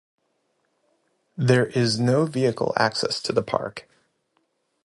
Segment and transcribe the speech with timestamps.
[1.37, 3.87] There is no vehicle access to the park.